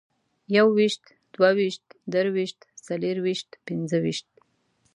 [0.55, 1.03] يوويشت،
[1.33, 4.29] دوه ويشت، درویشت، څلرويشت، پنځه ويشت